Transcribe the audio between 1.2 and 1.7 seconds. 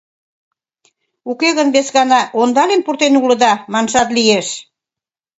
Уке гын